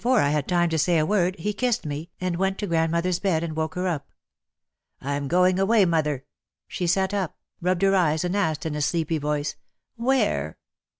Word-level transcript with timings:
Before 0.01 0.19
I 0.21 0.29
had 0.29 0.47
time 0.47 0.69
to 0.69 0.79
say 0.79 0.97
a 0.97 1.05
word 1.05 1.35
he 1.37 1.53
kissed 1.53 1.85
me 1.85 2.09
and 2.19 2.35
went 2.35 2.57
to 2.57 2.65
grandmother's 2.65 3.19
bed 3.19 3.43
and 3.43 3.55
woke 3.55 3.75
her 3.75 3.87
up. 3.87 4.09
"I 4.99 5.13
am 5.13 5.27
going 5.27 5.59
away, 5.59 5.85
mother." 5.85 6.25
She 6.67 6.87
sat 6.87 7.13
up, 7.13 7.37
rubbed 7.61 7.83
her 7.83 7.93
eyes 7.95 8.23
and 8.23 8.35
asked 8.35 8.65
in 8.65 8.73
a 8.73 8.81
sleepy 8.81 9.19
voice, 9.19 9.57
"Where?" 9.97 10.57